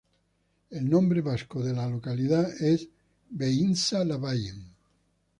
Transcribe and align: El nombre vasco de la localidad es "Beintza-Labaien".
El 0.71 0.89
nombre 0.89 1.21
vasco 1.21 1.61
de 1.63 1.73
la 1.73 1.87
localidad 1.87 2.49
es 2.59 2.87
"Beintza-Labaien". 3.29 4.73